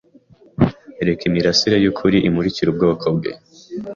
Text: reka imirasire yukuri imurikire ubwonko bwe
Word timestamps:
reka 1.07 1.21
imirasire 1.29 1.75
yukuri 1.83 2.17
imurikire 2.27 2.67
ubwonko 2.69 3.07
bwe 3.15 3.31